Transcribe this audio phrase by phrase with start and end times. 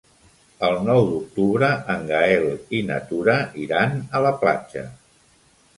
[0.69, 4.89] El nou d'octubre en Gaël i na Tura iran a la platja.